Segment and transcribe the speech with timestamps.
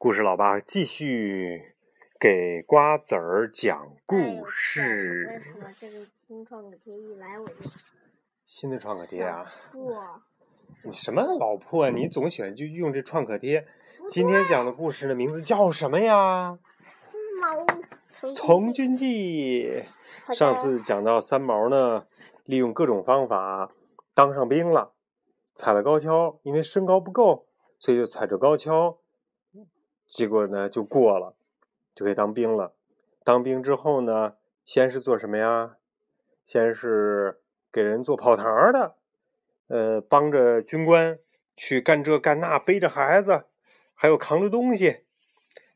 [0.00, 1.74] 故事老爸继续
[2.20, 5.26] 给瓜子儿讲故事。
[5.28, 7.54] 为什么这个新创可贴一来我就
[8.44, 9.44] 新的创可贴啊？
[9.72, 10.22] 破？
[10.84, 11.86] 你什么老破？
[11.86, 13.66] 啊你总喜欢就用这创可贴。
[14.08, 16.56] 今天讲的故事的名字叫什么呀？
[16.84, 17.66] 三毛
[18.12, 19.82] 从从军记。
[20.32, 22.06] 上次讲到三毛呢，
[22.44, 23.72] 利用各种方法
[24.14, 24.92] 当上兵了，
[25.56, 27.48] 踩了高跷，因为身高不够，
[27.80, 29.00] 所以就踩着高跷。
[30.08, 31.34] 结果呢，就过了，
[31.94, 32.72] 就可以当兵了。
[33.24, 34.34] 当兵之后呢，
[34.64, 35.76] 先是做什么呀？
[36.46, 38.94] 先是给人做跑堂的，
[39.68, 41.18] 呃，帮着军官
[41.54, 43.44] 去干这干那，背着孩子，
[43.94, 45.04] 还有扛着东西。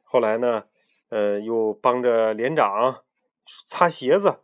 [0.02, 0.64] 后来呢，
[1.10, 3.02] 呃，又帮着连长
[3.66, 4.36] 擦鞋子。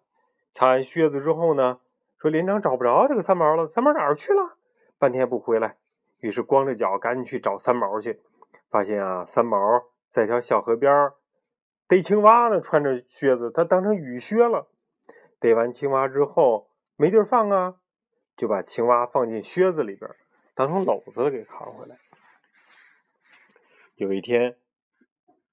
[0.53, 1.81] 擦完靴子之后呢，
[2.19, 4.57] 说连长找不着这个三毛了，三毛哪儿去了？
[4.98, 5.77] 半天不回来，
[6.19, 8.20] 于是光着脚赶紧去找三毛去。
[8.71, 9.59] 发现啊，三毛
[10.09, 11.11] 在一条小河边
[11.87, 14.69] 逮青蛙呢，穿着靴子，他当成雨靴了。
[15.41, 17.77] 逮完青蛙之后没地儿放啊，
[18.37, 20.11] 就把青蛙放进靴子里边，
[20.55, 21.97] 当成篓子给扛回来。
[23.95, 24.57] 有一天，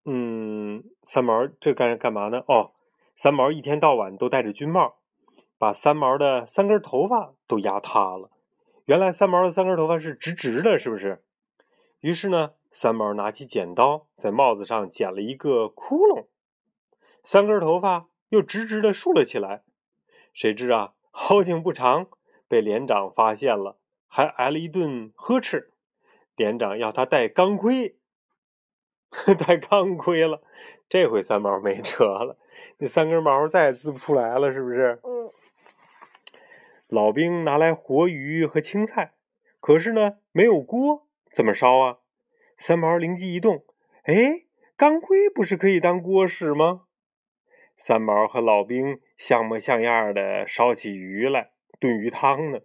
[0.05, 2.43] 嗯，三毛这干干嘛呢？
[2.47, 2.71] 哦，
[3.15, 4.97] 三毛一天到晚都戴着军帽，
[5.57, 8.29] 把三毛的三根头发都压塌了。
[8.85, 11.23] 原来三毛的三根头发是直直的，是不是？
[12.05, 12.51] 于是呢。
[12.71, 16.25] 三毛拿起剪刀，在帽子上剪了一个窟窿，
[17.23, 19.63] 三根头发又直直的竖了起来。
[20.33, 22.07] 谁知啊，好景不长，
[22.49, 25.71] 被连长发现了，还挨了一顿呵斥。
[26.35, 27.95] 连长要他戴钢盔，
[29.47, 30.41] 戴钢盔了。
[30.89, 32.37] 这回三毛没辙了，
[32.79, 34.99] 那三根毛再也滋不出来了，是不是？
[35.03, 35.31] 嗯。
[36.89, 39.13] 老兵拿来活鱼和青菜，
[39.61, 41.04] 可是呢，没有锅，
[41.35, 41.97] 怎么烧啊？
[42.55, 43.65] 三毛灵机一动，
[44.03, 44.45] 哎，
[44.77, 46.83] 钢盔不是可以当锅使吗？
[47.75, 52.59] 三毛和老兵像模像样的烧起鱼来炖鱼汤呢。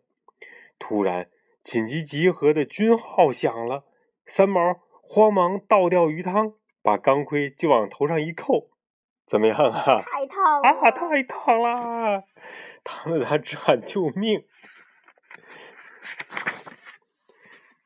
[0.78, 1.28] 突然，
[1.64, 3.86] 紧急集合的军号响了，
[4.24, 8.70] 三毛慌忙倒掉鱼汤，把钢盔就往头上一扣，
[9.26, 10.00] 怎么样啊？
[10.00, 10.90] 太烫啊！
[10.92, 12.22] 太烫了，
[12.84, 14.44] 烫得他直喊 救命。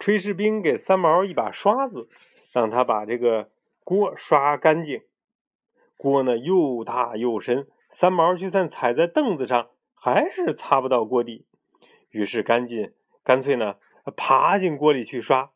[0.05, 2.11] 炊事兵给三毛一把刷子，
[2.53, 3.49] 让他把这个
[3.83, 5.01] 锅刷干净。
[5.97, 11.47] 锅呢又大又深，三毛就算踩在凳子上，还是擦不到锅底。
[12.11, 12.93] 于是赶紧，
[13.23, 13.77] 干脆呢
[14.15, 15.53] 爬进锅里去刷。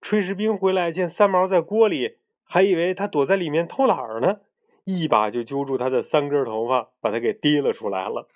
[0.00, 4.42] 炊事兵回来见三毛在锅里，还以为他躲在里面偷懒呢，
[4.84, 8.28] 一把就揪住他的三根头发，把他给提了出来了。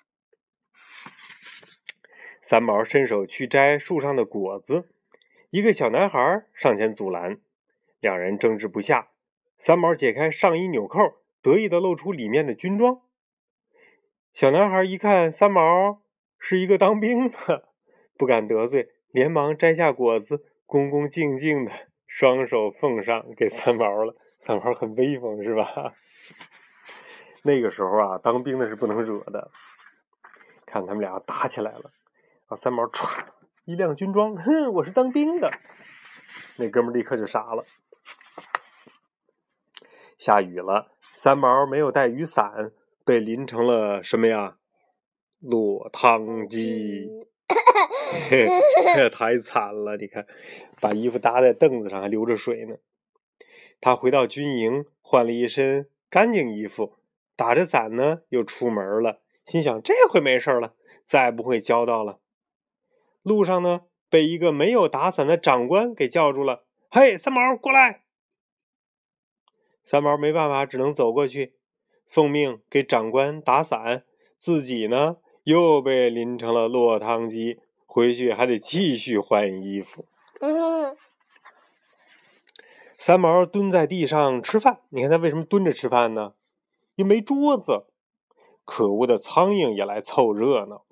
[2.41, 4.89] 三毛伸手去摘树上的果子。
[5.49, 7.39] 一个小男孩上前阻拦，
[8.01, 9.09] 两人争执不下。
[9.57, 10.99] 三毛解开上衣纽扣，
[11.41, 13.01] 得意的露出里面的军装。
[14.33, 16.01] 小男孩一看三毛
[16.37, 17.69] 是一个当兵的，
[18.17, 21.71] 不敢得罪，连忙摘下果子，恭恭敬敬的
[22.05, 24.15] 双手奉上给三毛了。
[24.39, 25.95] 三毛很威风，是吧？
[27.43, 29.49] 那个时候啊，当兵的是不能惹的。
[30.65, 31.89] 看他们俩打起来了，
[32.47, 33.23] 啊，三毛歘。
[33.67, 35.51] 一辆军装，哼，我是当兵的。
[36.55, 37.65] 那哥们立刻就傻了。
[40.17, 42.71] 下雨了，三毛没有带雨伞，
[43.03, 44.55] 被淋成了什么呀？
[45.41, 47.09] 落汤鸡。
[49.11, 49.97] 太惨了！
[49.97, 50.25] 你看，
[50.79, 52.77] 把衣服搭在凳子上，还流着水呢。
[53.81, 56.95] 他回到军营，换了一身干净衣服，
[57.35, 59.19] 打着伞呢，又出门了。
[59.43, 60.73] 心想：这回没事了，
[61.03, 62.21] 再不会浇到了。
[63.27, 66.63] 路上呢，被一个没有打伞的长官给叫住了。
[66.89, 68.03] “嘿，三毛，过来！”
[69.83, 71.55] 三毛没办法，只能走过去，
[72.05, 74.05] 奉命给长官打伞，
[74.37, 80.05] 自己呢又被淋成了落汤鸡，回去还得继续换衣服。
[82.97, 86.33] 三毛蹲在地上吃饭，你看他为什么蹲着吃饭呢？
[86.95, 87.87] 又没桌子。
[88.63, 90.83] 可恶的苍蝇也来凑热闹，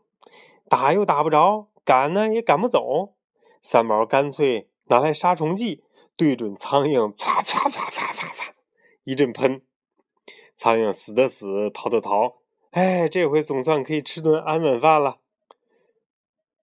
[0.70, 1.68] 打又打不着。
[1.86, 3.14] 赶呢也赶不走，
[3.62, 5.84] 三毛干脆拿来杀虫剂，
[6.18, 8.56] 对准苍蝇，啪啪啪啪啪啪，
[9.04, 9.62] 一阵喷，
[10.56, 12.38] 苍蝇死的死，逃的逃，
[12.72, 15.20] 哎，这回总算可以吃顿安稳饭了。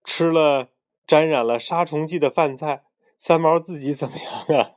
[0.04, 0.70] 吃了
[1.06, 2.82] 沾染了杀虫剂的饭菜，
[3.16, 4.72] 三毛自己怎么样啊？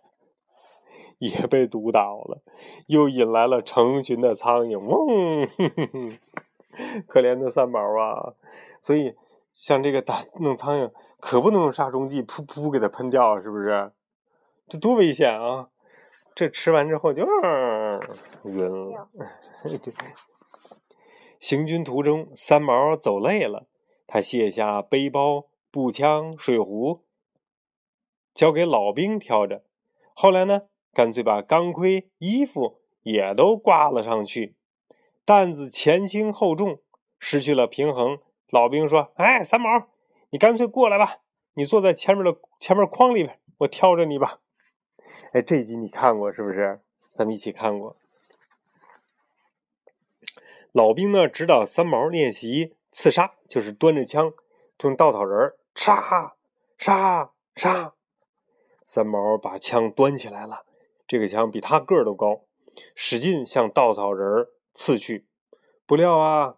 [1.18, 2.44] 也被毒倒了，
[2.86, 5.48] 又引来了成群的苍蝇，嗡，
[7.08, 8.36] 可怜的三毛啊！
[8.80, 9.16] 所以。
[9.56, 13.92] 像这个打弄苍蝇，可不能用杀虫剂，噗噗给它喷掉，是不是？
[14.68, 15.70] 这多危险啊！
[16.36, 18.00] 这吃完之后就、呃
[18.44, 19.08] 晕了。
[19.64, 19.94] 对
[21.40, 23.66] 行军途中，三毛走累了，
[24.06, 27.04] 他卸下背包、步枪、水壶，
[28.34, 29.64] 交给老兵挑着。
[30.14, 30.64] 后来呢，
[30.94, 34.56] 干脆把钢盔、衣服也都挂了上去，
[35.24, 36.80] 担子前轻后重，
[37.20, 38.20] 失去了平衡。
[38.50, 39.88] 老兵说：“哎，三毛，
[40.30, 41.18] 你干脆过来吧，
[41.54, 44.40] 你坐在前面的前面筐里边，我挑着你吧。”
[45.34, 46.82] 哎，这集你看过是不是？
[47.14, 47.98] 咱们一起看过。
[50.72, 54.34] 老兵呢，指导三毛练习刺杀，就是端着枪，
[54.82, 56.36] 用稻草人杀
[56.78, 57.94] 杀杀。
[58.84, 60.66] 三毛把枪端起来了，
[61.08, 62.42] 这个枪比他个儿都高，
[62.94, 65.26] 使劲向稻草人刺去。
[65.86, 66.58] 不料啊，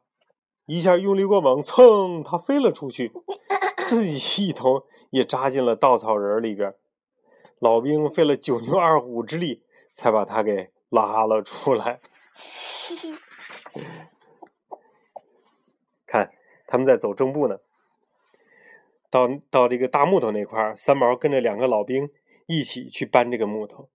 [0.68, 3.12] 一下用力过猛，噌，他飞了出去，
[3.86, 6.76] 自己一头也扎进了稻草人里边。
[7.60, 12.00] 老兵费了九牛二虎之力，才把他给拉了出来。
[16.06, 16.32] 看，
[16.68, 17.58] 他们在走正步呢。
[19.10, 22.10] 到到这个大木头那块儿，三毛跟着两个老兵
[22.46, 23.90] 一起去搬这个木头。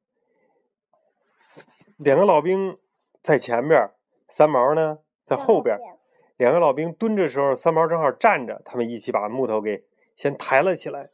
[1.98, 2.78] 两个老兵
[3.22, 3.90] 在前边，
[4.26, 5.80] 三毛呢在后边儿。
[6.42, 9.84] 两个老兵蹲着时候，三毛正好站着，他们一起把木头给
[10.16, 11.10] 先抬了起来。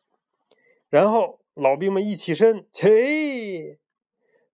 [0.89, 3.79] 然后老兵们一起身，起。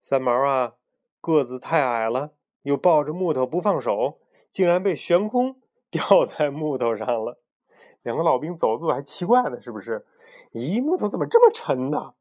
[0.03, 0.73] 三毛啊，
[1.21, 2.33] 个子太矮了，
[2.63, 4.19] 又抱着木头不放手，
[4.51, 5.61] 竟然被悬空
[5.91, 7.39] 吊在木头上了。
[8.03, 10.05] 两个老兵走路还奇怪呢，是不是？
[10.55, 12.15] 咦，木头怎么这么沉呢？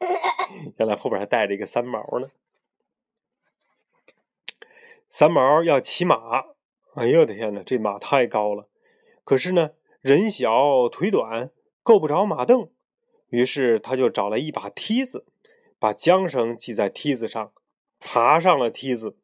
[0.76, 2.30] 原来后边还带着一个三毛呢。
[5.08, 6.46] 三毛要骑马，
[6.96, 8.68] 哎呦我的天哪，这马太高了。
[9.22, 11.50] 可是呢，人小腿短，
[11.82, 12.70] 够不着马蹬。
[13.28, 15.26] 于是他就找了一把梯子，
[15.78, 17.52] 把缰绳系在梯子上，
[18.00, 19.14] 爬上了梯子。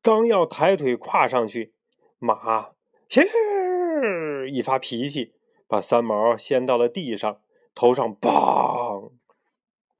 [0.00, 1.74] 刚要抬腿跨上去，
[2.18, 2.70] 马
[3.10, 5.34] 咻一发脾气，
[5.68, 7.40] 把三毛掀到了地上，
[7.74, 9.12] 头上梆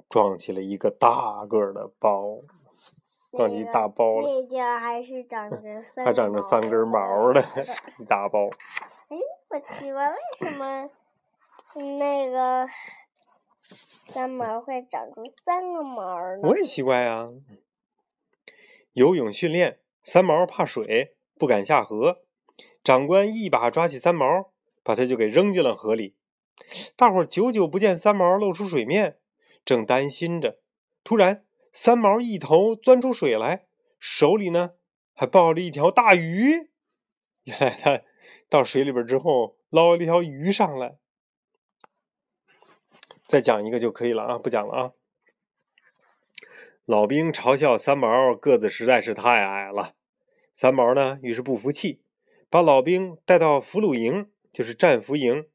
[0.08, 2.38] 撞起了一个大个的包，
[3.36, 7.42] 撞起一大包了，那地儿还是长着三，还长着三根毛呢，
[7.98, 8.50] 一大包。
[9.08, 9.16] 哎，
[9.48, 10.90] 我奇怪，为什么
[11.98, 12.66] 那个
[14.04, 16.40] 三毛会长出三个毛呢？
[16.42, 17.30] 我也奇怪啊。
[18.92, 22.22] 游泳训练，三毛怕水，不敢下河。
[22.84, 24.50] 长官一把抓起三毛，
[24.82, 26.14] 把他就给扔进了河里。
[26.96, 29.16] 大伙儿久久不见三毛露出水面，
[29.64, 30.58] 正担心着，
[31.02, 33.64] 突然三毛一头钻出水来，
[33.98, 34.72] 手里呢
[35.14, 36.70] 还抱着一条大鱼。
[37.44, 38.02] 原来他
[38.48, 40.96] 到水里边之后捞了一条鱼上来。
[43.26, 44.92] 再讲一个就可以了啊，不讲了啊。
[46.84, 49.94] 老兵嘲笑三毛个子实在是太矮了，
[50.52, 52.02] 三毛呢于是不服气，
[52.50, 55.46] 把老兵带到俘虏营，就是战俘营。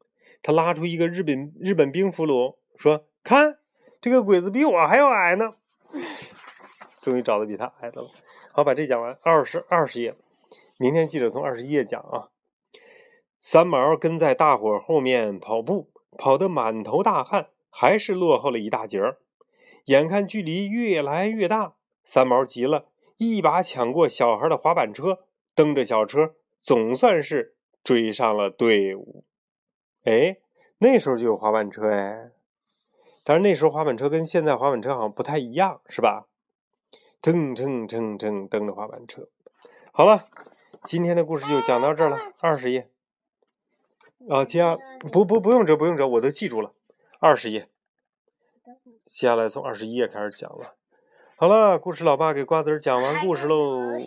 [0.41, 3.59] 他拉出一个日本日本兵俘虏，说：“看，
[4.01, 5.55] 这个鬼子比我还要矮呢。”
[7.07, 8.09] 终于找到比他矮的了。
[8.51, 9.17] 好，把这讲完。
[9.21, 10.13] 二十二十页，
[10.77, 12.27] 明天记着从二十一页讲啊。
[13.39, 19.19] 三毛跟在大伙后面跑步，跑得满头大汗，还是落后了一大截儿。
[19.85, 25.19] 眼看距离越来越大，三毛急了，一把抢过小孩的滑板车，
[25.55, 29.23] 蹬着小车，总算是追上了队伍。
[30.03, 30.39] 哎，
[30.79, 32.31] 那时候就有滑板车哎，
[33.23, 36.27] 但是那时候滑板车跟现在滑板车好像不太一样，是吧？
[37.21, 39.27] 蹭蹭蹭蹭蹬着滑板车。
[39.91, 40.27] 好了，
[40.83, 42.89] 今天的故事就讲到这儿了，二十页。
[44.29, 44.77] 啊，接下
[45.11, 46.73] 不不不用折不用折，我都记住了，
[47.19, 47.69] 二十页。
[49.05, 50.75] 接下来从二十一页开始讲了。
[51.37, 53.99] 好了，故事老爸给瓜子儿讲完故事喽。